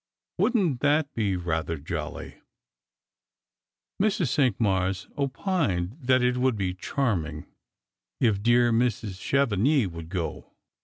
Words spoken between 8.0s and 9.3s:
if dear Mrs.